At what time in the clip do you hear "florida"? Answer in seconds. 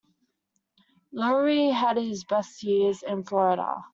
3.23-3.83